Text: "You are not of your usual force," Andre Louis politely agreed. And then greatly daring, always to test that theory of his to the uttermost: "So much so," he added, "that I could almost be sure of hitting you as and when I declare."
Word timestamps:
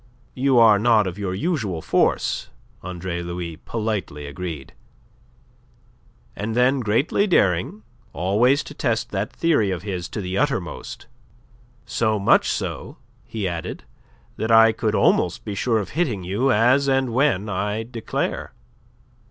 "You 0.33 0.57
are 0.57 0.79
not 0.79 1.05
of 1.05 1.19
your 1.19 1.35
usual 1.35 1.79
force," 1.79 2.49
Andre 2.81 3.21
Louis 3.21 3.57
politely 3.57 4.25
agreed. 4.25 4.73
And 6.35 6.55
then 6.55 6.79
greatly 6.79 7.27
daring, 7.27 7.83
always 8.11 8.63
to 8.63 8.73
test 8.73 9.11
that 9.11 9.31
theory 9.31 9.69
of 9.69 9.83
his 9.83 10.09
to 10.09 10.19
the 10.19 10.39
uttermost: 10.39 11.05
"So 11.85 12.17
much 12.17 12.49
so," 12.49 12.97
he 13.27 13.47
added, 13.47 13.83
"that 14.37 14.49
I 14.49 14.71
could 14.71 14.95
almost 14.95 15.45
be 15.45 15.53
sure 15.53 15.77
of 15.77 15.89
hitting 15.89 16.23
you 16.23 16.51
as 16.51 16.87
and 16.87 17.13
when 17.13 17.47
I 17.47 17.83
declare." 17.83 18.53